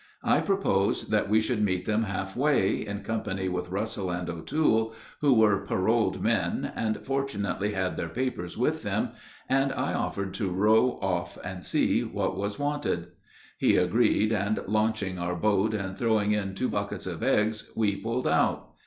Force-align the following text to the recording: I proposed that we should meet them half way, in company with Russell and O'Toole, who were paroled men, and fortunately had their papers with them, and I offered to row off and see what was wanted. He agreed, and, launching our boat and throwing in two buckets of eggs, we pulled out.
I 0.23 0.39
proposed 0.39 1.11
that 1.11 1.29
we 1.29 1.41
should 1.41 1.61
meet 1.61 1.85
them 1.85 2.05
half 2.05 2.35
way, 2.35 2.83
in 2.83 3.01
company 3.03 3.47
with 3.47 3.69
Russell 3.69 4.09
and 4.09 4.27
O'Toole, 4.31 4.95
who 5.19 5.31
were 5.31 5.63
paroled 5.63 6.23
men, 6.23 6.71
and 6.75 7.05
fortunately 7.05 7.73
had 7.73 7.97
their 7.97 8.09
papers 8.09 8.57
with 8.57 8.81
them, 8.81 9.09
and 9.47 9.71
I 9.71 9.93
offered 9.93 10.33
to 10.33 10.49
row 10.49 10.97
off 11.03 11.37
and 11.43 11.63
see 11.63 12.01
what 12.03 12.35
was 12.35 12.57
wanted. 12.57 13.09
He 13.59 13.77
agreed, 13.77 14.33
and, 14.33 14.59
launching 14.65 15.19
our 15.19 15.35
boat 15.35 15.75
and 15.75 15.95
throwing 15.95 16.31
in 16.31 16.55
two 16.55 16.67
buckets 16.69 17.05
of 17.05 17.21
eggs, 17.21 17.69
we 17.75 17.95
pulled 17.95 18.27
out. 18.27 18.71